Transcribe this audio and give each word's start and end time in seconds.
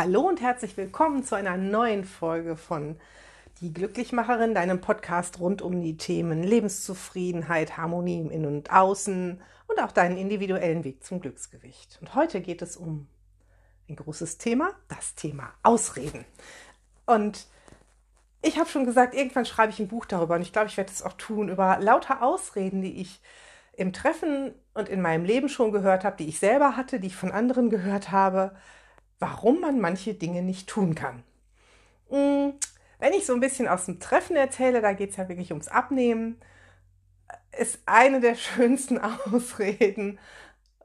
Hallo 0.00 0.20
und 0.20 0.40
herzlich 0.40 0.76
willkommen 0.76 1.24
zu 1.24 1.34
einer 1.34 1.56
neuen 1.56 2.04
Folge 2.04 2.54
von 2.54 3.00
Die 3.60 3.74
Glücklichmacherin, 3.74 4.54
deinem 4.54 4.80
Podcast 4.80 5.40
rund 5.40 5.60
um 5.60 5.82
die 5.82 5.96
Themen 5.96 6.44
Lebenszufriedenheit, 6.44 7.76
Harmonie 7.76 8.20
im 8.20 8.30
Innen 8.30 8.58
und 8.58 8.72
Außen 8.72 9.42
und 9.66 9.82
auch 9.82 9.90
deinen 9.90 10.16
individuellen 10.16 10.84
Weg 10.84 11.02
zum 11.02 11.20
Glücksgewicht. 11.20 11.98
Und 12.00 12.14
heute 12.14 12.40
geht 12.40 12.62
es 12.62 12.76
um 12.76 13.08
ein 13.88 13.96
großes 13.96 14.38
Thema, 14.38 14.70
das 14.86 15.16
Thema 15.16 15.52
Ausreden. 15.64 16.24
Und 17.04 17.48
ich 18.40 18.56
habe 18.56 18.70
schon 18.70 18.84
gesagt, 18.86 19.16
irgendwann 19.16 19.46
schreibe 19.46 19.72
ich 19.72 19.80
ein 19.80 19.88
Buch 19.88 20.04
darüber 20.04 20.36
und 20.36 20.42
ich 20.42 20.52
glaube, 20.52 20.68
ich 20.68 20.76
werde 20.76 20.92
es 20.92 21.02
auch 21.02 21.14
tun, 21.14 21.48
über 21.48 21.76
lauter 21.80 22.22
Ausreden, 22.22 22.82
die 22.82 23.00
ich 23.00 23.20
im 23.72 23.92
Treffen 23.92 24.54
und 24.74 24.88
in 24.88 25.02
meinem 25.02 25.24
Leben 25.24 25.48
schon 25.48 25.72
gehört 25.72 26.04
habe, 26.04 26.18
die 26.18 26.28
ich 26.28 26.38
selber 26.38 26.76
hatte, 26.76 27.00
die 27.00 27.08
ich 27.08 27.16
von 27.16 27.32
anderen 27.32 27.68
gehört 27.68 28.12
habe, 28.12 28.54
warum 29.18 29.60
man 29.60 29.80
manche 29.80 30.14
Dinge 30.14 30.42
nicht 30.42 30.68
tun 30.68 30.94
kann. 30.94 31.22
Hm, 32.10 32.54
wenn 32.98 33.12
ich 33.12 33.26
so 33.26 33.34
ein 33.34 33.40
bisschen 33.40 33.68
aus 33.68 33.86
dem 33.86 34.00
Treffen 34.00 34.36
erzähle, 34.36 34.80
da 34.80 34.92
geht 34.92 35.10
es 35.10 35.16
ja 35.16 35.28
wirklich 35.28 35.50
ums 35.50 35.68
Abnehmen, 35.68 36.40
ist 37.58 37.80
eine 37.86 38.20
der 38.20 38.34
schönsten 38.36 38.98
Ausreden 38.98 40.18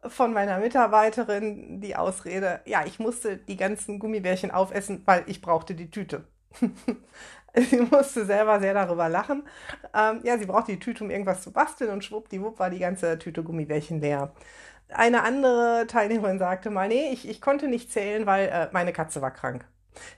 von 0.07 0.33
meiner 0.33 0.59
Mitarbeiterin 0.59 1.79
die 1.79 1.95
Ausrede, 1.95 2.61
ja, 2.65 2.85
ich 2.85 2.99
musste 2.99 3.37
die 3.37 3.55
ganzen 3.55 3.99
Gummibärchen 3.99 4.51
aufessen, 4.51 5.01
weil 5.05 5.23
ich 5.27 5.41
brauchte 5.41 5.75
die 5.75 5.89
Tüte. 5.89 6.25
sie 7.69 7.81
musste 7.81 8.25
selber 8.25 8.59
sehr 8.59 8.73
darüber 8.73 9.09
lachen. 9.09 9.43
Ähm, 9.93 10.21
ja, 10.23 10.37
sie 10.37 10.45
brauchte 10.45 10.71
die 10.71 10.79
Tüte, 10.79 11.03
um 11.03 11.11
irgendwas 11.11 11.43
zu 11.43 11.51
basteln 11.51 11.91
und 11.91 12.03
schwuppdiwupp 12.03 12.59
war 12.59 12.69
die 12.69 12.79
ganze 12.79 13.19
Tüte 13.19 13.43
Gummibärchen 13.43 14.01
leer. 14.01 14.33
Eine 14.89 15.23
andere 15.23 15.85
Teilnehmerin 15.87 16.39
sagte 16.39 16.69
mal, 16.69 16.87
nee, 16.87 17.09
ich, 17.11 17.27
ich 17.27 17.41
konnte 17.41 17.67
nicht 17.67 17.91
zählen, 17.91 18.25
weil 18.25 18.47
äh, 18.49 18.67
meine 18.71 18.93
Katze 18.93 19.21
war 19.21 19.31
krank. 19.31 19.65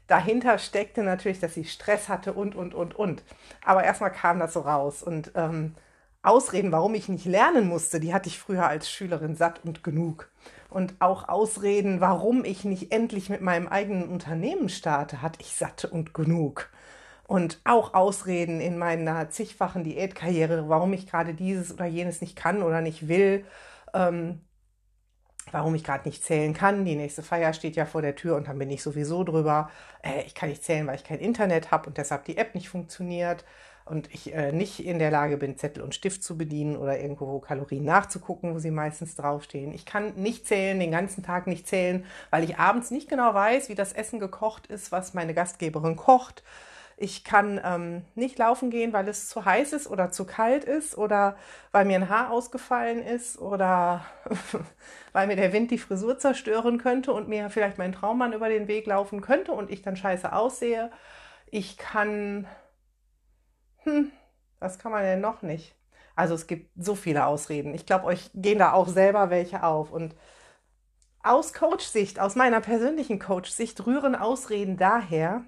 Dahinter 0.07 0.57
steckte 0.57 1.03
natürlich, 1.03 1.39
dass 1.39 1.53
sie 1.53 1.65
Stress 1.65 2.09
hatte 2.09 2.33
und, 2.33 2.55
und, 2.55 2.73
und, 2.73 2.95
und. 2.95 3.23
Aber 3.63 3.83
erstmal 3.83 4.11
kam 4.11 4.39
das 4.39 4.53
so 4.53 4.61
raus. 4.61 5.03
Und 5.03 5.31
ähm, 5.35 5.75
Ausreden, 6.23 6.71
warum 6.71 6.95
ich 6.95 7.09
nicht 7.09 7.25
lernen 7.25 7.67
musste, 7.67 7.99
die 7.99 8.13
hatte 8.13 8.29
ich 8.29 8.39
früher 8.39 8.67
als 8.67 8.89
Schülerin 8.89 9.35
satt 9.35 9.61
und 9.63 9.83
genug. 9.83 10.29
Und 10.69 10.95
auch 10.99 11.29
Ausreden, 11.29 12.01
warum 12.01 12.45
ich 12.45 12.65
nicht 12.65 12.91
endlich 12.91 13.29
mit 13.29 13.41
meinem 13.41 13.67
eigenen 13.67 14.09
Unternehmen 14.09 14.69
starte, 14.69 15.21
hatte 15.21 15.39
ich 15.41 15.55
satt 15.55 15.85
und 15.85 16.13
genug. 16.13 16.69
Und 17.27 17.59
auch 17.63 17.93
Ausreden 17.93 18.61
in 18.61 18.77
meiner 18.77 19.29
zigfachen 19.29 19.83
Diätkarriere, 19.83 20.69
warum 20.69 20.93
ich 20.93 21.07
gerade 21.07 21.33
dieses 21.33 21.73
oder 21.73 21.85
jenes 21.85 22.21
nicht 22.21 22.35
kann 22.35 22.61
oder 22.61 22.81
nicht 22.81 23.07
will, 23.07 23.45
ähm, 23.93 24.41
warum 25.51 25.75
ich 25.75 25.83
gerade 25.83 26.07
nicht 26.07 26.23
zählen 26.23 26.53
kann. 26.53 26.85
Die 26.85 26.95
nächste 26.95 27.23
Feier 27.23 27.53
steht 27.53 27.75
ja 27.75 27.85
vor 27.85 28.01
der 28.01 28.15
Tür 28.15 28.35
und 28.35 28.47
dann 28.47 28.59
bin 28.59 28.69
ich 28.69 28.83
sowieso 28.83 29.23
drüber. 29.23 29.69
Äh, 30.03 30.23
ich 30.25 30.35
kann 30.35 30.49
nicht 30.49 30.63
zählen, 30.63 30.85
weil 30.87 30.95
ich 30.95 31.03
kein 31.03 31.19
Internet 31.19 31.71
habe 31.71 31.87
und 31.87 31.97
deshalb 31.97 32.25
die 32.25 32.37
App 32.37 32.53
nicht 32.55 32.69
funktioniert 32.69 33.43
und 33.85 34.11
ich 34.13 34.33
äh, 34.33 34.51
nicht 34.51 34.83
in 34.83 34.99
der 34.99 35.11
Lage 35.11 35.37
bin, 35.37 35.57
Zettel 35.57 35.83
und 35.83 35.93
Stift 35.93 36.23
zu 36.23 36.37
bedienen 36.37 36.75
oder 36.75 36.99
irgendwo 36.99 37.39
Kalorien 37.39 37.85
nachzugucken, 37.85 38.53
wo 38.55 38.59
sie 38.59 38.71
meistens 38.71 39.15
draufstehen. 39.15 39.73
Ich 39.73 39.85
kann 39.85 40.15
nicht 40.15 40.47
zählen, 40.47 40.79
den 40.79 40.91
ganzen 40.91 41.23
Tag 41.23 41.45
nicht 41.47 41.67
zählen, 41.67 42.05
weil 42.31 42.43
ich 42.43 42.57
abends 42.57 42.89
nicht 42.91 43.09
genau 43.09 43.33
weiß, 43.33 43.69
wie 43.69 43.75
das 43.75 43.93
Essen 43.93 44.19
gekocht 44.19 44.67
ist, 44.67 44.91
was 44.91 45.13
meine 45.13 45.33
Gastgeberin 45.35 45.95
kocht. 45.95 46.43
Ich 46.97 47.25
kann 47.25 47.59
ähm, 47.63 48.05
nicht 48.15 48.37
laufen 48.37 48.69
gehen, 48.69 48.93
weil 48.93 49.07
es 49.09 49.27
zu 49.27 49.43
heiß 49.43 49.73
ist 49.73 49.87
oder 49.87 50.11
zu 50.11 50.25
kalt 50.25 50.63
ist 50.63 50.97
oder 50.97 51.35
weil 51.73 51.83
mir 51.83 51.95
ein 51.95 52.07
Haar 52.09 52.31
ausgefallen 52.31 53.03
ist 53.03 53.37
oder 53.37 54.05
weil 55.11 55.27
mir 55.27 55.35
der 55.35 55.51
Wind 55.51 55.71
die 55.71 55.77
Frisur 55.77 56.17
zerstören 56.17 56.77
könnte 56.77 57.11
und 57.11 57.27
mir 57.27 57.49
vielleicht 57.49 57.77
mein 57.77 57.91
Traummann 57.91 58.31
über 58.31 58.47
den 58.47 58.69
Weg 58.69 58.85
laufen 58.87 59.19
könnte 59.19 59.51
und 59.51 59.69
ich 59.71 59.81
dann 59.81 59.97
scheiße 59.97 60.31
aussehe. 60.31 60.89
Ich 61.47 61.77
kann, 61.77 62.47
hm, 63.83 64.11
was 64.59 64.79
kann 64.79 64.91
man 64.93 65.03
denn 65.03 65.21
noch 65.21 65.41
nicht? 65.41 65.75
Also 66.15 66.33
es 66.35 66.47
gibt 66.47 66.71
so 66.81 66.95
viele 66.95 67.25
Ausreden. 67.25 67.73
Ich 67.73 67.85
glaube, 67.85 68.05
euch 68.05 68.31
gehen 68.33 68.59
da 68.59 68.71
auch 68.71 68.87
selber 68.87 69.29
welche 69.29 69.63
auf. 69.63 69.91
Und 69.91 70.15
aus 71.23 71.53
Coach-Sicht, 71.53 72.19
aus 72.19 72.35
meiner 72.35 72.61
persönlichen 72.61 73.19
Coach-Sicht 73.19 73.85
rühren 73.85 74.15
Ausreden 74.15 74.77
daher, 74.77 75.43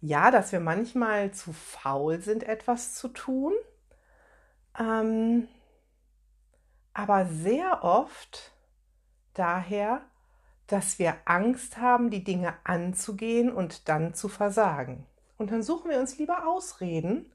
ja, 0.00 0.30
dass 0.30 0.52
wir 0.52 0.60
manchmal 0.60 1.32
zu 1.32 1.52
faul 1.52 2.20
sind, 2.20 2.42
etwas 2.42 2.94
zu 2.94 3.08
tun, 3.08 3.52
ähm, 4.78 5.48
aber 6.94 7.26
sehr 7.26 7.84
oft 7.84 8.52
daher, 9.34 10.02
dass 10.66 10.98
wir 10.98 11.16
Angst 11.24 11.78
haben, 11.78 12.10
die 12.10 12.24
Dinge 12.24 12.54
anzugehen 12.64 13.52
und 13.52 13.88
dann 13.88 14.14
zu 14.14 14.28
versagen. 14.28 15.06
Und 15.36 15.50
dann 15.50 15.62
suchen 15.62 15.90
wir 15.90 15.98
uns 15.98 16.18
lieber 16.18 16.46
Ausreden 16.46 17.32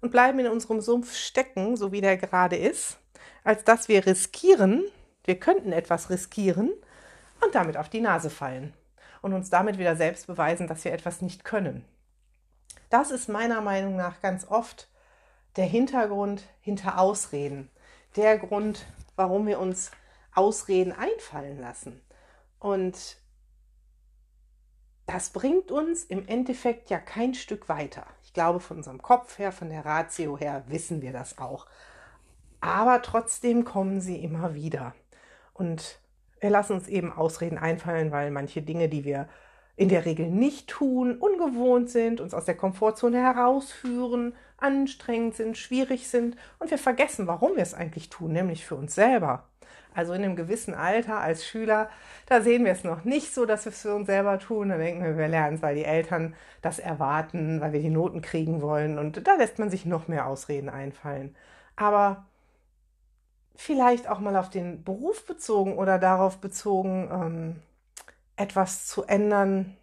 und 0.00 0.10
bleiben 0.10 0.38
in 0.38 0.48
unserem 0.48 0.80
Sumpf 0.80 1.14
stecken, 1.14 1.76
so 1.76 1.92
wie 1.92 2.00
der 2.00 2.16
gerade 2.16 2.56
ist, 2.56 2.98
als 3.42 3.64
dass 3.64 3.88
wir 3.88 4.06
riskieren, 4.06 4.84
wir 5.24 5.40
könnten 5.40 5.72
etwas 5.72 6.10
riskieren 6.10 6.72
und 7.44 7.54
damit 7.54 7.76
auf 7.76 7.88
die 7.88 8.00
Nase 8.00 8.30
fallen 8.30 8.74
und 9.22 9.32
uns 9.32 9.50
damit 9.50 9.78
wieder 9.78 9.96
selbst 9.96 10.26
beweisen, 10.26 10.66
dass 10.66 10.84
wir 10.84 10.92
etwas 10.92 11.20
nicht 11.20 11.44
können. 11.44 11.84
Das 12.88 13.10
ist 13.10 13.28
meiner 13.28 13.60
Meinung 13.60 13.96
nach 13.96 14.20
ganz 14.20 14.46
oft 14.48 14.88
der 15.56 15.66
Hintergrund 15.66 16.44
hinter 16.60 16.98
Ausreden. 16.98 17.70
Der 18.16 18.38
Grund, 18.38 18.86
warum 19.16 19.46
wir 19.46 19.58
uns 19.58 19.90
Ausreden 20.34 20.92
einfallen 20.92 21.60
lassen. 21.60 22.00
Und 22.58 23.18
das 25.06 25.30
bringt 25.30 25.70
uns 25.70 26.04
im 26.04 26.26
Endeffekt 26.28 26.90
ja 26.90 26.98
kein 26.98 27.34
Stück 27.34 27.68
weiter. 27.68 28.06
Ich 28.22 28.32
glaube, 28.32 28.60
von 28.60 28.78
unserem 28.78 29.02
Kopf 29.02 29.38
her, 29.38 29.52
von 29.52 29.70
der 29.70 29.84
Ratio 29.84 30.38
her 30.38 30.64
wissen 30.68 31.02
wir 31.02 31.12
das 31.12 31.38
auch. 31.38 31.66
Aber 32.60 33.02
trotzdem 33.02 33.64
kommen 33.64 34.00
sie 34.00 34.22
immer 34.22 34.54
wieder. 34.54 34.94
Und 35.54 35.98
wir 36.40 36.50
lassen 36.50 36.74
uns 36.74 36.88
eben 36.88 37.12
Ausreden 37.12 37.58
einfallen, 37.58 38.12
weil 38.12 38.30
manche 38.30 38.62
Dinge, 38.62 38.88
die 38.88 39.04
wir 39.04 39.28
in 39.78 39.88
der 39.88 40.04
Regel 40.04 40.26
nicht 40.26 40.66
tun, 40.66 41.16
ungewohnt 41.16 41.88
sind, 41.88 42.20
uns 42.20 42.34
aus 42.34 42.44
der 42.44 42.56
Komfortzone 42.56 43.22
herausführen, 43.22 44.34
anstrengend 44.56 45.36
sind, 45.36 45.56
schwierig 45.56 46.08
sind 46.08 46.36
und 46.58 46.72
wir 46.72 46.78
vergessen, 46.78 47.28
warum 47.28 47.54
wir 47.54 47.62
es 47.62 47.74
eigentlich 47.74 48.10
tun, 48.10 48.32
nämlich 48.32 48.66
für 48.66 48.74
uns 48.74 48.96
selber. 48.96 49.44
Also 49.94 50.14
in 50.14 50.24
einem 50.24 50.34
gewissen 50.34 50.74
Alter 50.74 51.20
als 51.20 51.46
Schüler, 51.46 51.88
da 52.26 52.40
sehen 52.40 52.64
wir 52.64 52.72
es 52.72 52.82
noch 52.82 53.04
nicht 53.04 53.32
so, 53.32 53.46
dass 53.46 53.66
wir 53.66 53.72
es 53.72 53.82
für 53.82 53.94
uns 53.94 54.06
selber 54.06 54.40
tun. 54.40 54.68
Da 54.68 54.78
denken 54.78 55.04
wir, 55.04 55.16
wir 55.16 55.28
lernen 55.28 55.56
es, 55.56 55.62
weil 55.62 55.76
die 55.76 55.84
Eltern 55.84 56.34
das 56.60 56.80
erwarten, 56.80 57.60
weil 57.60 57.72
wir 57.72 57.80
die 57.80 57.88
Noten 57.88 58.20
kriegen 58.20 58.60
wollen. 58.60 58.98
Und 58.98 59.26
da 59.28 59.36
lässt 59.36 59.60
man 59.60 59.70
sich 59.70 59.86
noch 59.86 60.08
mehr 60.08 60.26
Ausreden 60.26 60.68
einfallen. 60.68 61.36
Aber 61.76 62.26
vielleicht 63.54 64.08
auch 64.08 64.18
mal 64.18 64.36
auf 64.36 64.50
den 64.50 64.82
Beruf 64.82 65.24
bezogen 65.24 65.78
oder 65.78 65.98
darauf 65.98 66.38
bezogen, 66.38 67.08
ähm, 67.12 67.56
etwas 68.38 68.86
zu 68.86 69.04
ändern, 69.04 69.76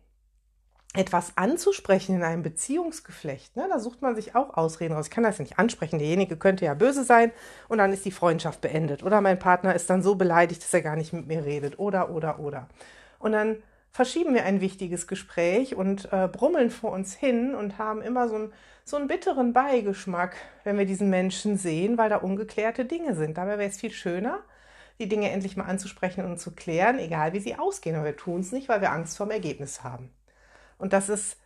etwas 0.94 1.34
anzusprechen 1.36 2.16
in 2.16 2.24
einem 2.24 2.44
Beziehungsgeflecht. 2.44 3.56
Ne? 3.56 3.68
Da 3.70 3.80
sucht 3.80 4.02
man 4.02 4.16
sich 4.16 4.36
auch 4.36 4.56
Ausreden 4.56 4.94
raus. 4.94 5.08
Ich 5.08 5.12
kann 5.12 5.24
das 5.24 5.40
nicht 5.40 5.60
ansprechen. 5.60 6.00
Derjenige 6.00 6.38
könnte 6.38 6.66
ja 6.66 6.74
böse 6.74 7.04
sein 7.04 7.32
und 7.68 7.80
dann 7.80 7.92
ist 7.92 8.06
die 8.06 8.12
Freundschaft 8.12 8.62
beendet. 8.62 9.04
Oder 9.04 9.22
mein 9.22 9.40
Partner 9.40 9.76
ist 9.76 9.90
dann 9.90 10.02
so 10.02 10.16
beleidigt, 10.16 10.64
dass 10.64 10.74
er 10.74 10.82
gar 10.82 10.96
nicht 10.96 11.12
mit 11.12 11.28
mir 11.28 11.44
redet. 11.44 11.80
Oder, 11.80 12.10
oder, 12.12 12.40
oder. 12.40 12.70
Und 13.20 13.34
dann 13.34 13.58
verschieben 13.92 14.34
wir 14.34 14.46
ein 14.46 14.62
wichtiges 14.62 15.08
Gespräch 15.08 15.76
und 15.76 16.12
äh, 16.12 16.28
brummeln 16.28 16.70
vor 16.70 16.92
uns 16.92 17.14
hin 17.14 17.56
und 17.56 17.78
haben 17.78 18.02
immer 18.02 18.28
so, 18.28 18.36
ein, 18.36 18.54
so 18.84 18.98
einen 18.98 19.08
bitteren 19.08 19.54
Beigeschmack, 19.54 20.36
wenn 20.64 20.78
wir 20.78 20.86
diesen 20.86 21.10
Menschen 21.10 21.58
sehen, 21.58 21.98
weil 21.98 22.10
da 22.10 22.18
ungeklärte 22.18 22.86
Dinge 22.86 23.16
sind. 23.16 23.38
Dabei 23.38 23.58
wäre 23.58 23.70
es 23.70 23.78
viel 23.78 23.92
schöner, 23.92 24.40
die 25.00 25.10
Dinge 25.10 25.30
endlich 25.32 25.58
mal 25.58 25.66
anzusprechen 25.66 26.26
und 26.26 26.40
zu 26.40 26.56
klären, 26.56 27.00
egal 27.00 27.34
wie 27.34 27.40
sie 27.40 27.56
ausgehen. 27.56 27.96
Aber 27.96 28.06
wir 28.06 28.18
tun 28.18 28.42
es 28.42 28.52
nicht, 28.52 28.70
weil 28.70 28.82
wir 28.82 28.92
Angst 28.92 29.18
vorm 29.18 29.32
Ergebnis 29.32 29.84
haben. 29.84 30.10
Und 30.78 30.94
das 30.94 31.10
ist 31.10 31.38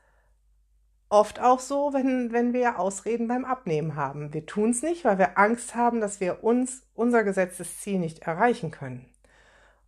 oft 1.09 1.39
auch 1.39 1.59
so, 1.59 1.91
wenn, 1.93 2.31
wenn 2.31 2.53
wir 2.53 2.79
Ausreden 2.79 3.27
beim 3.27 3.45
Abnehmen 3.45 3.95
haben. 3.95 4.33
Wir 4.33 4.45
tun 4.45 4.69
es 4.69 4.83
nicht, 4.83 5.03
weil 5.05 5.17
wir 5.17 5.37
Angst 5.37 5.75
haben, 5.75 6.01
dass 6.01 6.19
wir 6.19 6.43
uns 6.43 6.83
unser 6.93 7.23
gesetztes 7.23 7.79
Ziel 7.79 7.99
nicht 7.99 8.19
erreichen 8.19 8.69
können. 8.69 9.05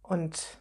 Und 0.01 0.57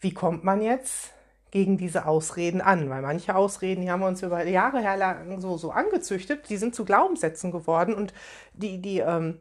wie 0.00 0.12
kommt 0.12 0.44
man 0.44 0.60
jetzt 0.60 1.12
gegen 1.50 1.78
diese 1.78 2.06
Ausreden 2.06 2.60
an? 2.60 2.90
Weil 2.90 3.02
manche 3.02 3.34
Ausreden, 3.34 3.80
die 3.80 3.90
haben 3.90 4.00
wir 4.00 4.06
uns 4.06 4.22
über 4.22 4.44
Jahre 4.44 4.80
lang 4.96 5.40
so, 5.40 5.56
so 5.56 5.70
angezüchtet, 5.72 6.48
die 6.50 6.58
sind 6.58 6.74
zu 6.74 6.84
Glaubenssätzen 6.84 7.50
geworden 7.50 7.94
und 7.94 8.12
die, 8.52 8.80
die 8.80 8.98
ähm, 8.98 9.40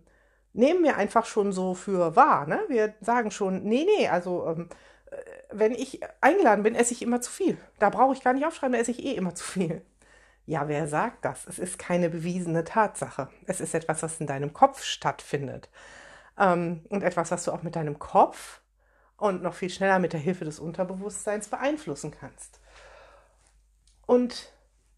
nehmen 0.57 0.83
wir 0.83 0.98
einfach 0.98 1.25
schon 1.25 1.51
so 1.51 1.75
für 1.75 2.15
wahr. 2.15 2.48
Ne? 2.48 2.59
Wir 2.68 2.95
sagen 3.00 3.31
schon, 3.31 3.63
nee, 3.63 3.86
nee, 3.98 4.07
also 4.07 4.48
ähm, 4.48 4.69
äh, 5.12 5.15
wenn 5.51 5.71
ich 5.71 6.01
eingeladen 6.19 6.63
bin, 6.63 6.75
esse 6.75 6.94
ich 6.94 7.01
immer 7.01 7.21
zu 7.21 7.31
viel. 7.31 7.57
Da 7.80 7.89
brauche 7.89 8.13
ich 8.13 8.24
gar 8.24 8.33
nicht 8.33 8.45
aufschreiben, 8.45 8.74
da 8.74 8.80
esse 8.80 8.92
ich 8.92 9.04
eh 9.06 9.13
immer 9.13 9.36
zu 9.36 9.44
viel. 9.44 9.86
Ja, 10.45 10.68
wer 10.68 10.88
sagt 10.88 11.25
das? 11.25 11.45
Es 11.45 11.59
ist 11.59 11.77
keine 11.77 12.09
bewiesene 12.09 12.63
Tatsache. 12.63 13.30
Es 13.45 13.62
ist 13.62 13.75
etwas, 13.75 14.01
was 14.01 14.19
in 14.19 14.27
deinem 14.27 14.54
Kopf 14.54 14.83
stattfindet. 14.83 15.69
Ähm, 16.39 16.81
und 16.89 17.04
etwas, 17.04 17.31
was 17.31 17.44
du 17.44 17.51
auch 17.51 17.63
mit 17.63 17.75
deinem 17.75 18.00
Kopf 18.00 18.62
und 19.18 19.44
noch 19.44 19.54
viel 19.54 19.69
schneller 19.69 20.00
mit 20.00 20.13
der 20.13 20.19
Hilfe 20.19 20.45
des 20.45 20.59
Unterbewusstseins 20.59 21.50
beeinflussen 21.50 22.12
kannst. 22.12 22.59
Und 24.07 24.51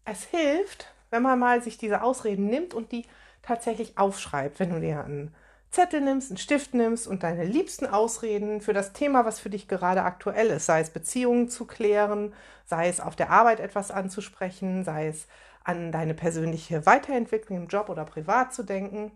es 0.04 0.24
hilft, 0.24 0.94
wenn 1.10 1.22
man 1.22 1.38
mal 1.38 1.62
sich 1.62 1.76
diese 1.76 2.02
Ausreden 2.02 2.46
nimmt 2.46 2.72
und 2.72 2.92
die 2.92 3.04
tatsächlich 3.42 3.98
aufschreibt, 3.98 4.60
wenn 4.60 4.70
du 4.70 4.80
dir 4.80 5.04
einen 5.04 5.34
Zettel 5.70 6.00
nimmst, 6.00 6.30
einen 6.30 6.38
Stift 6.38 6.74
nimmst 6.74 7.06
und 7.06 7.22
deine 7.22 7.44
liebsten 7.44 7.86
Ausreden 7.86 8.60
für 8.60 8.72
das 8.72 8.92
Thema, 8.92 9.24
was 9.24 9.38
für 9.38 9.50
dich 9.50 9.68
gerade 9.68 10.02
aktuell 10.02 10.48
ist, 10.48 10.66
sei 10.66 10.80
es 10.80 10.90
Beziehungen 10.90 11.48
zu 11.48 11.64
klären, 11.64 12.34
sei 12.66 12.88
es 12.88 13.00
auf 13.00 13.14
der 13.14 13.30
Arbeit 13.30 13.60
etwas 13.60 13.90
anzusprechen, 13.90 14.84
sei 14.84 15.06
es 15.08 15.28
an 15.62 15.92
deine 15.92 16.14
persönliche 16.14 16.86
Weiterentwicklung 16.86 17.58
im 17.58 17.68
Job 17.68 17.88
oder 17.88 18.04
privat 18.04 18.52
zu 18.52 18.64
denken, 18.64 19.12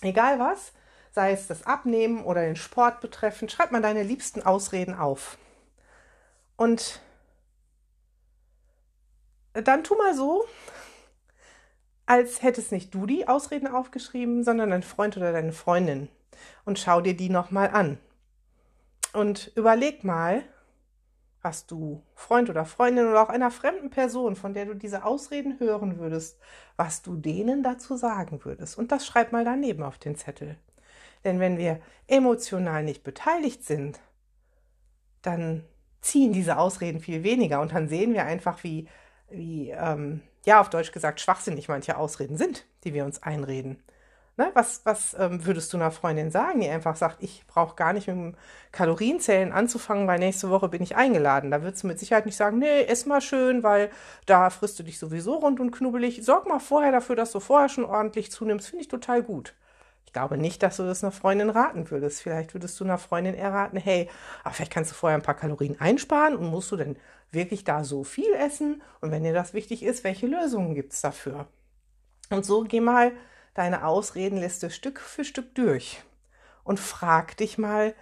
egal 0.00 0.40
was, 0.40 0.72
sei 1.12 1.30
es 1.30 1.46
das 1.46 1.64
Abnehmen 1.64 2.24
oder 2.24 2.40
den 2.42 2.56
Sport 2.56 3.00
betreffend, 3.00 3.52
schreib 3.52 3.70
mal 3.70 3.82
deine 3.82 4.02
liebsten 4.02 4.42
Ausreden 4.42 4.94
auf. 4.94 5.38
Und 6.56 7.00
dann 9.52 9.84
tu 9.84 9.94
mal 9.96 10.14
so, 10.14 10.44
als 12.06 12.42
hättest 12.42 12.72
nicht 12.72 12.94
du 12.94 13.06
die 13.06 13.28
Ausreden 13.28 13.66
aufgeschrieben, 13.66 14.44
sondern 14.44 14.70
dein 14.70 14.82
Freund 14.82 15.16
oder 15.16 15.32
deine 15.32 15.52
Freundin. 15.52 16.08
Und 16.64 16.78
schau 16.78 17.00
dir 17.00 17.16
die 17.16 17.30
nochmal 17.30 17.70
an. 17.70 17.98
Und 19.12 19.52
überleg 19.54 20.04
mal, 20.04 20.42
was 21.40 21.66
du 21.66 22.02
Freund 22.14 22.48
oder 22.50 22.64
Freundin 22.64 23.06
oder 23.06 23.22
auch 23.22 23.28
einer 23.28 23.50
fremden 23.50 23.90
Person, 23.90 24.34
von 24.34 24.54
der 24.54 24.64
du 24.64 24.74
diese 24.74 25.04
Ausreden 25.04 25.60
hören 25.60 25.98
würdest, 25.98 26.38
was 26.76 27.02
du 27.02 27.16
denen 27.16 27.62
dazu 27.62 27.96
sagen 27.96 28.44
würdest. 28.44 28.78
Und 28.78 28.90
das 28.90 29.06
schreib 29.06 29.30
mal 29.30 29.44
daneben 29.44 29.82
auf 29.82 29.98
den 29.98 30.16
Zettel. 30.16 30.56
Denn 31.22 31.40
wenn 31.40 31.58
wir 31.58 31.80
emotional 32.06 32.82
nicht 32.82 33.04
beteiligt 33.04 33.64
sind, 33.64 34.00
dann 35.22 35.64
ziehen 36.00 36.32
diese 36.32 36.58
Ausreden 36.58 37.00
viel 37.00 37.22
weniger 37.22 37.60
und 37.60 37.72
dann 37.72 37.88
sehen 37.88 38.12
wir 38.12 38.24
einfach, 38.24 38.62
wie, 38.64 38.88
wie 39.36 39.70
ähm, 39.70 40.22
ja, 40.44 40.60
auf 40.60 40.70
Deutsch 40.70 40.92
gesagt, 40.92 41.20
schwachsinnig 41.20 41.68
manche 41.68 41.96
Ausreden 41.96 42.36
sind, 42.36 42.66
die 42.84 42.94
wir 42.94 43.04
uns 43.04 43.22
einreden. 43.22 43.82
Ne? 44.36 44.50
Was, 44.54 44.80
was 44.84 45.14
ähm, 45.18 45.46
würdest 45.46 45.72
du 45.72 45.76
einer 45.76 45.92
Freundin 45.92 46.30
sagen, 46.30 46.60
die 46.60 46.68
einfach 46.68 46.96
sagt, 46.96 47.22
ich 47.22 47.44
brauche 47.46 47.76
gar 47.76 47.92
nicht 47.92 48.08
mit 48.08 48.16
dem 48.16 48.34
Kalorienzählen 48.72 49.52
anzufangen, 49.52 50.08
weil 50.08 50.18
nächste 50.18 50.50
Woche 50.50 50.68
bin 50.68 50.82
ich 50.82 50.96
eingeladen. 50.96 51.52
Da 51.52 51.62
würdest 51.62 51.84
du 51.84 51.86
mit 51.86 52.00
Sicherheit 52.00 52.26
nicht 52.26 52.36
sagen, 52.36 52.58
nee, 52.58 52.82
ess 52.82 53.06
mal 53.06 53.20
schön, 53.20 53.62
weil 53.62 53.90
da 54.26 54.50
frisst 54.50 54.78
du 54.78 54.82
dich 54.82 54.98
sowieso 54.98 55.34
rund 55.34 55.60
und 55.60 55.70
knubbelig. 55.70 56.24
Sorg 56.24 56.48
mal 56.48 56.58
vorher 56.58 56.90
dafür, 56.90 57.14
dass 57.14 57.30
du 57.30 57.38
vorher 57.38 57.68
schon 57.68 57.84
ordentlich 57.84 58.32
zunimmst. 58.32 58.68
Finde 58.68 58.82
ich 58.82 58.88
total 58.88 59.22
gut. 59.22 59.54
Ich 60.06 60.12
glaube 60.12 60.38
nicht, 60.38 60.62
dass 60.62 60.76
du 60.76 60.84
das 60.84 61.02
einer 61.02 61.12
Freundin 61.12 61.50
raten 61.50 61.90
würdest. 61.90 62.22
Vielleicht 62.22 62.54
würdest 62.54 62.78
du 62.78 62.84
einer 62.84 62.98
Freundin 62.98 63.34
eher 63.34 63.52
raten, 63.52 63.76
hey, 63.76 64.08
aber 64.42 64.54
vielleicht 64.54 64.72
kannst 64.72 64.92
du 64.92 64.94
vorher 64.94 65.18
ein 65.18 65.22
paar 65.22 65.36
Kalorien 65.36 65.80
einsparen 65.80 66.36
und 66.36 66.50
musst 66.50 66.70
du 66.70 66.76
denn 66.76 66.96
wirklich 67.30 67.64
da 67.64 67.84
so 67.84 68.04
viel 68.04 68.32
essen? 68.34 68.82
Und 69.00 69.10
wenn 69.10 69.24
dir 69.24 69.34
das 69.34 69.54
wichtig 69.54 69.82
ist, 69.82 70.04
welche 70.04 70.26
Lösungen 70.26 70.74
gibt 70.74 70.92
es 70.92 71.00
dafür? 71.00 71.46
Und 72.30 72.46
so 72.46 72.62
geh 72.62 72.80
mal 72.80 73.12
deine 73.54 73.86
Ausredenliste 73.86 74.70
Stück 74.70 75.00
für 75.00 75.24
Stück 75.24 75.54
durch 75.54 76.02
und 76.64 76.80
frag 76.80 77.36
dich 77.36 77.58
mal, 77.58 77.94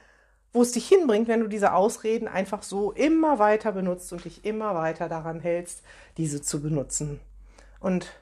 wo 0.52 0.62
es 0.62 0.72
dich 0.72 0.87
hinbringt, 0.88 1.28
wenn 1.28 1.40
du 1.40 1.48
diese 1.48 1.72
Ausreden 1.72 2.28
einfach 2.28 2.62
so 2.62 2.93
immer 2.93 3.38
weiter 3.38 3.72
benutzt 3.72 4.12
und 4.12 4.25
dich 4.25 4.44
immer 4.44 4.75
weiter 4.75 5.08
daran 5.08 5.40
hältst, 5.40 5.82
diese 6.16 6.43
zu 6.43 6.60
benutzen. 6.60 7.20
Und 7.81 8.12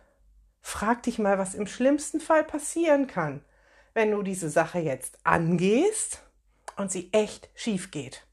frag 0.61 1.03
dich 1.03 1.19
mal, 1.19 1.38
was 1.38 1.55
im 1.55 1.67
schlimmsten 1.67 2.21
Fall 2.21 2.44
passieren 2.44 3.06
kann, 3.06 3.43
wenn 3.94 4.10
du 4.10 4.22
diese 4.22 4.50
Sache 4.50 4.78
jetzt 4.78 5.19
angehst 5.25 6.22
und 6.76 6.90
sie 6.90 7.08
echt 7.12 7.48
schief 7.54 7.90
geht. 7.90 8.25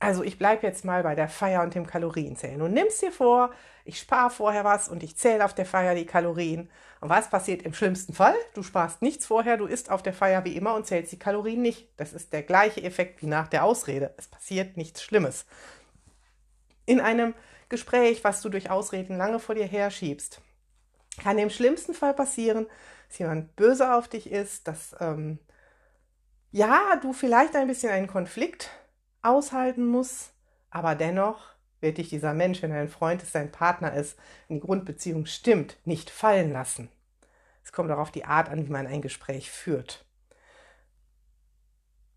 Also 0.00 0.22
ich 0.22 0.38
bleibe 0.38 0.66
jetzt 0.66 0.84
mal 0.84 1.02
bei 1.02 1.14
der 1.14 1.28
Feier 1.28 1.62
und 1.62 1.74
dem 1.74 1.86
Kalorienzählen. 1.86 2.62
Und 2.62 2.72
nimmst 2.72 3.02
dir 3.02 3.10
vor, 3.10 3.50
ich 3.84 3.98
spare 3.98 4.30
vorher 4.30 4.64
was 4.64 4.88
und 4.88 5.02
ich 5.02 5.16
zähle 5.16 5.44
auf 5.44 5.54
der 5.54 5.66
Feier 5.66 5.94
die 5.94 6.06
Kalorien. 6.06 6.70
Und 7.00 7.08
was 7.08 7.30
passiert 7.30 7.62
im 7.62 7.74
schlimmsten 7.74 8.12
Fall? 8.12 8.34
Du 8.54 8.62
sparst 8.62 9.02
nichts 9.02 9.26
vorher, 9.26 9.56
du 9.56 9.66
isst 9.66 9.90
auf 9.90 10.02
der 10.02 10.12
Feier 10.12 10.44
wie 10.44 10.56
immer 10.56 10.74
und 10.74 10.86
zählst 10.86 11.10
die 11.10 11.18
Kalorien 11.18 11.62
nicht. 11.62 11.88
Das 11.96 12.12
ist 12.12 12.32
der 12.32 12.42
gleiche 12.42 12.82
Effekt 12.82 13.22
wie 13.22 13.26
nach 13.26 13.48
der 13.48 13.64
Ausrede. 13.64 14.14
Es 14.16 14.28
passiert 14.28 14.76
nichts 14.76 15.02
Schlimmes. 15.02 15.46
In 16.86 17.00
einem 17.00 17.34
Gespräch, 17.68 18.22
was 18.22 18.40
du 18.40 18.48
durch 18.48 18.70
Ausreden 18.70 19.16
lange 19.16 19.40
vor 19.40 19.54
dir 19.54 19.66
herschiebst, 19.66 20.40
kann 21.18 21.38
im 21.38 21.50
schlimmsten 21.50 21.94
Fall 21.94 22.14
passieren, 22.14 22.66
dass 23.08 23.18
jemand 23.18 23.56
böse 23.56 23.94
auf 23.94 24.08
dich 24.08 24.30
ist, 24.30 24.68
dass 24.68 24.94
ähm, 25.00 25.38
ja, 26.50 26.96
du 27.02 27.12
vielleicht 27.12 27.54
ein 27.56 27.66
bisschen 27.66 27.90
einen 27.90 28.06
Konflikt 28.06 28.70
aushalten 29.22 29.86
muss, 29.86 30.30
aber 30.70 30.94
dennoch 30.94 31.40
wird 31.80 31.98
dich 31.98 32.08
dieser 32.08 32.34
Mensch, 32.34 32.62
wenn 32.62 32.72
er 32.72 32.80
ein 32.80 32.88
Freund 32.88 33.22
ist, 33.22 33.32
sein 33.32 33.52
Partner 33.52 33.94
ist, 33.94 34.18
wenn 34.48 34.56
die 34.56 34.66
Grundbeziehung 34.66 35.26
stimmt, 35.26 35.76
nicht 35.84 36.10
fallen 36.10 36.52
lassen. 36.52 36.88
Es 37.64 37.72
kommt 37.72 37.90
auch 37.90 37.98
auf 37.98 38.10
die 38.10 38.24
Art 38.24 38.48
an, 38.48 38.66
wie 38.66 38.72
man 38.72 38.86
ein 38.86 39.02
Gespräch 39.02 39.50
führt. 39.50 40.04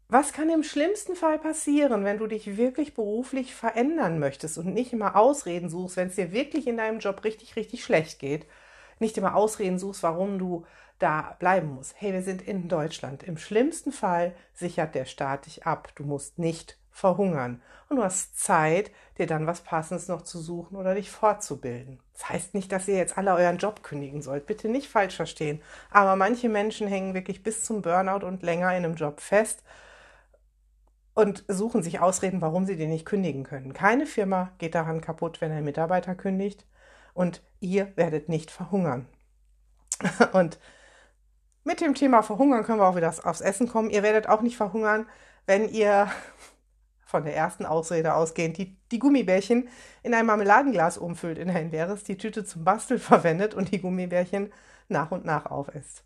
Was 0.07 0.33
kann 0.33 0.50
im 0.50 0.63
schlimmsten 0.63 1.15
Fall 1.15 1.39
passieren, 1.39 2.03
wenn 2.03 2.18
du 2.18 2.27
dich 2.27 2.57
wirklich 2.57 2.94
beruflich 2.94 3.56
verändern 3.56 4.19
möchtest 4.19 4.57
und 4.57 4.74
nicht 4.74 4.92
immer 4.92 5.15
Ausreden 5.15 5.69
suchst, 5.69 5.95
wenn 5.95 6.09
es 6.09 6.15
dir 6.15 6.33
wirklich 6.33 6.68
in 6.68 6.75
deinem 6.75 7.00
Job 7.00 7.24
richtig, 7.24 7.56
richtig 7.56 7.83
schlecht 7.83 8.19
geht, 8.19 8.45
nicht 9.01 9.18
immer 9.18 9.36
Ausreden 9.36 9.80
suchst, 9.80 10.03
warum 10.03 10.39
du 10.39 10.65
da 11.00 11.36
bleiben 11.39 11.74
musst. 11.74 11.95
Hey, 11.98 12.13
wir 12.13 12.21
sind 12.21 12.42
in 12.42 12.68
Deutschland. 12.68 13.24
Im 13.24 13.38
schlimmsten 13.38 13.92
Fall 13.92 14.33
sichert 14.53 14.95
der 14.95 15.06
Staat 15.06 15.48
dich 15.48 15.65
ab. 15.65 15.89
Du 15.95 16.03
musst 16.03 16.38
nicht 16.38 16.77
verhungern. 16.92 17.62
Und 17.89 17.98
du 17.98 18.03
hast 18.03 18.39
Zeit, 18.39 18.92
dir 19.18 19.25
dann 19.25 19.48
was 19.48 19.62
Passendes 19.62 20.07
noch 20.07 20.21
zu 20.21 20.39
suchen 20.39 20.75
oder 20.75 20.94
dich 20.94 21.09
fortzubilden. 21.09 22.00
Das 22.13 22.30
heißt 22.30 22.53
nicht, 22.53 22.71
dass 22.71 22.88
ihr 22.88 22.98
jetzt 22.98 23.18
alle 23.18 23.33
euren 23.33 23.57
Job 23.57 23.83
kündigen 23.83 24.21
sollt. 24.21 24.45
Bitte 24.45 24.69
nicht 24.69 24.88
falsch 24.88 25.15
verstehen. 25.15 25.62
Aber 25.89 26.15
manche 26.15 26.50
Menschen 26.50 26.88
hängen 26.88 27.13
wirklich 27.13 27.44
bis 27.44 27.63
zum 27.63 27.81
Burnout 27.81 28.25
und 28.25 28.44
länger 28.44 28.69
in 28.69 28.86
einem 28.86 28.95
Job 28.95 29.19
fest 29.21 29.63
und 31.13 31.44
suchen 31.48 31.83
sich 31.83 32.00
Ausreden, 32.00 32.42
warum 32.42 32.65
sie 32.65 32.77
den 32.77 32.89
nicht 32.89 33.06
kündigen 33.06 33.44
können. 33.44 33.74
Keine 33.74 34.06
Firma 34.06 34.51
geht 34.59 34.75
daran 34.75 35.01
kaputt, 35.01 35.42
wenn 35.42 35.51
ein 35.51 35.63
Mitarbeiter 35.63 36.15
kündigt 36.15 36.65
und 37.13 37.41
ihr 37.59 37.95
werdet 37.95 38.29
nicht 38.29 38.51
verhungern. 38.51 39.07
Und 40.33 40.59
mit 41.63 41.79
dem 41.79 41.93
Thema 41.93 42.23
Verhungern 42.23 42.63
können 42.63 42.79
wir 42.79 42.87
auch 42.87 42.95
wieder 42.95 43.13
aufs 43.23 43.41
Essen 43.41 43.67
kommen. 43.67 43.91
Ihr 43.91 44.01
werdet 44.01 44.27
auch 44.27 44.41
nicht 44.41 44.57
verhungern, 44.57 45.07
wenn 45.45 45.69
ihr 45.69 46.09
von 47.05 47.23
der 47.23 47.35
ersten 47.35 47.65
Ausrede 47.65 48.15
ausgehend, 48.15 48.57
die, 48.57 48.77
die 48.91 49.00
Gummibärchen 49.00 49.67
in 50.01 50.13
ein 50.13 50.25
Marmeladenglas 50.25 50.97
umfüllt, 50.97 51.38
in 51.38 51.50
ein 51.50 51.69
leeres, 51.69 52.03
die 52.03 52.17
Tüte 52.17 52.45
zum 52.45 52.63
Basteln 52.63 53.00
verwendet 53.01 53.53
und 53.53 53.71
die 53.71 53.81
Gummibärchen 53.81 54.51
nach 54.88 55.12
und 55.12 55.25
nach 55.25 55.45
aufisst. 55.45 56.03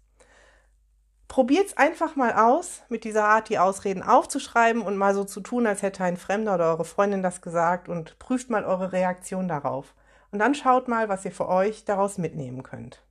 Probiert's 1.28 1.76
einfach 1.76 2.16
mal 2.16 2.34
aus, 2.34 2.84
mit 2.88 3.04
dieser 3.04 3.26
Art 3.26 3.50
die 3.50 3.58
Ausreden 3.58 4.04
aufzuschreiben 4.04 4.82
und 4.82 4.96
mal 4.96 5.16
so 5.16 5.24
zu 5.24 5.42
tun, 5.42 5.66
als 5.66 5.82
hätte 5.82 6.04
ein 6.04 6.18
Fremder 6.18 6.56
oder 6.56 6.70
eure 6.70 6.86
Freundin 6.86 7.24
das 7.24 7.42
gesagt 7.42 7.90
und 7.90 8.20
prüft 8.20 8.50
mal 8.50 8.64
eure 8.64 8.92
Reaktion 8.92 9.48
darauf. 9.48 9.96
Und 10.36 10.40
dann 10.40 10.54
schaut 10.54 10.90
mal, 10.90 11.08
was 11.08 11.24
ihr 11.24 11.32
für 11.32 11.48
euch 11.48 11.86
daraus 11.86 12.18
mitnehmen 12.18 12.62
könnt. 12.62 13.02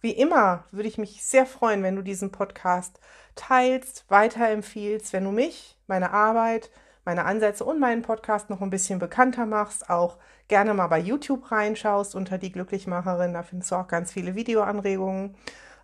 Wie 0.00 0.12
immer 0.12 0.64
würde 0.70 0.88
ich 0.88 0.96
mich 0.96 1.22
sehr 1.22 1.44
freuen, 1.44 1.82
wenn 1.82 1.94
du 1.94 2.00
diesen 2.00 2.32
Podcast 2.32 3.00
teilst, 3.34 4.06
weiterempfiehlst, 4.08 5.12
wenn 5.12 5.24
du 5.24 5.30
mich, 5.30 5.76
meine 5.88 6.10
Arbeit, 6.10 6.70
meine 7.04 7.26
Ansätze 7.26 7.66
und 7.66 7.78
meinen 7.80 8.00
Podcast 8.00 8.48
noch 8.48 8.62
ein 8.62 8.70
bisschen 8.70 8.98
bekannter 8.98 9.44
machst, 9.44 9.90
auch 9.90 10.16
gerne 10.48 10.72
mal 10.72 10.86
bei 10.86 10.98
YouTube 10.98 11.52
reinschaust 11.52 12.14
unter 12.14 12.38
die 12.38 12.50
Glücklichmacherin, 12.50 13.34
da 13.34 13.42
findest 13.42 13.70
du 13.70 13.74
auch 13.74 13.88
ganz 13.88 14.10
viele 14.10 14.34
Videoanregungen 14.34 15.36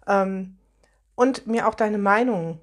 ähm, 0.07 0.57
und 1.15 1.47
mir 1.47 1.69
auch 1.69 1.75
deine 1.75 1.99
Meinung 1.99 2.59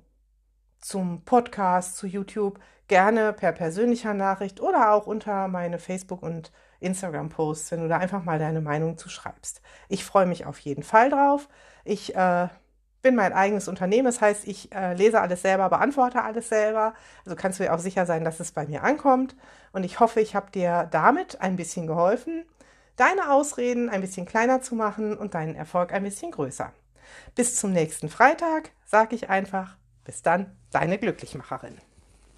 zum 0.80 1.24
Podcast, 1.24 1.98
zu 1.98 2.08
YouTube 2.08 2.60
gerne 2.88 3.32
per 3.32 3.52
persönlicher 3.52 4.16
Nachricht 4.16 4.60
oder 4.60 4.92
auch 4.92 5.06
unter 5.06 5.48
meine 5.48 5.78
Facebook- 5.78 6.24
und 6.24 6.52
Instagram-Posts, 6.82 7.72
wenn 7.72 7.82
du 7.82 7.88
da 7.88 7.98
einfach 7.98 8.24
mal 8.24 8.40
deine 8.40 8.62
Meinung 8.62 8.98
zu 8.98 9.10
schreibst. 9.10 9.62
Ich 9.88 10.04
freue 10.04 10.26
mich 10.26 10.46
auf 10.46 10.60
jeden 10.60 10.84
Fall 10.84 11.10
drauf. 11.10 11.48
Ich 11.84 12.16
äh, 12.16 12.48
bin 13.02 13.16
mein 13.16 13.34
eigenes 13.34 13.68
Unternehmen. 13.68 14.06
Das 14.06 14.22
heißt, 14.22 14.48
ich 14.48 14.74
äh, 14.74 14.94
lese 14.94 15.22
alles 15.22 15.42
selber, 15.42 15.70
beantworte 15.70 16.24
alles 16.24 16.50
selber. 16.50 16.94
Also 17.26 17.36
kannst 17.36 17.60
du 17.60 17.64
dir 17.64 17.74
auch 17.74 17.80
sicher 17.80 18.06
sein, 18.06 18.24
dass 18.24 18.40
es 18.40 18.52
bei 18.52 18.66
mir 18.66 18.84
ankommt. 18.84 19.36
Und 19.72 19.84
ich 19.84 20.00
hoffe, 20.00 20.22
ich 20.22 20.36
habe 20.36 20.52
dir 20.52 20.88
damit 20.92 21.42
ein 21.42 21.56
bisschen 21.56 21.88
geholfen, 21.88 22.46
deine 22.96 23.32
Ausreden 23.32 23.90
ein 23.90 24.02
bisschen 24.02 24.26
kleiner 24.26 24.62
zu 24.62 24.76
machen 24.76 25.18
und 25.18 25.34
deinen 25.34 25.56
Erfolg 25.56 25.94
ein 25.94 26.04
bisschen 26.04 26.32
größer. 26.32 26.72
Bis 27.36 27.56
zum 27.56 27.72
nächsten 27.72 28.10
Freitag 28.10 28.72
sage 28.86 29.16
ich 29.16 29.30
einfach, 29.30 29.78
bis 30.04 30.22
dann, 30.22 30.58
deine 30.72 30.98
Glücklichmacherin. 30.98 31.78